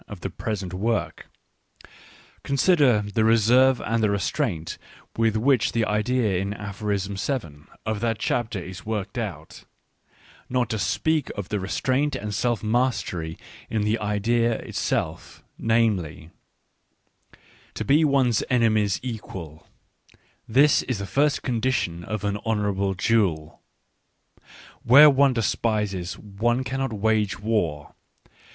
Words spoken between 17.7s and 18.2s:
To be